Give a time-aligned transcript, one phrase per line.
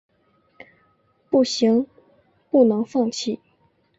[1.29, 1.85] 不行，
[2.49, 3.39] 不能放弃